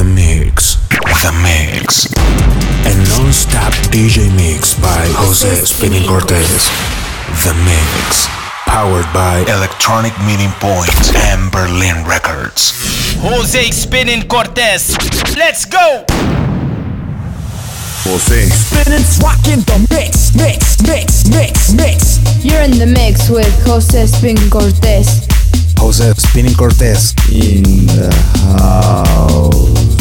[0.00, 0.76] the mix.
[1.20, 2.06] The mix.
[2.88, 6.72] A non-stop DJ mix by Jose Spinning Cortez.
[7.44, 8.26] The mix.
[8.64, 12.72] Powered by Electronic Meeting points Point and Berlin Records.
[13.20, 14.96] Jose Spinning Cortez.
[15.36, 16.04] Let's go!
[18.08, 18.48] Jose.
[18.48, 22.42] Spinning's rocking the mix, mix, mix, mix, mix.
[22.42, 25.28] You're in the mix with Jose Spinning Cortez.
[25.80, 27.14] Jose Spinning Cortez.
[27.32, 28.12] In the
[28.58, 29.99] house.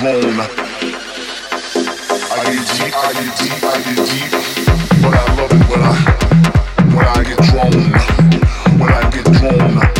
[0.00, 0.40] home.
[0.40, 0.44] I
[2.44, 4.30] get deep, I get deep, I get deep.
[5.02, 5.92] but I love it, when I
[6.94, 7.72] when I get drawn,
[8.80, 9.99] when I get drawn.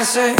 [0.00, 0.39] Gotta